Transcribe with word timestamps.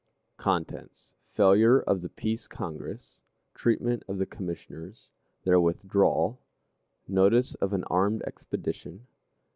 _CHAPTER 0.43 0.87
I. 0.91 1.13
Failure 1.35 1.79
of 1.79 2.01
the 2.01 2.09
Peace 2.09 2.47
Congress. 2.47 3.21
Treatment 3.53 4.01
of 4.07 4.17
the 4.17 4.25
Commissioners. 4.25 5.09
Their 5.43 5.59
Withdrawal. 5.59 6.39
Notice 7.07 7.53
of 7.61 7.71
an 7.71 7.83
Armed 7.83 8.23
Expedition. 8.23 9.05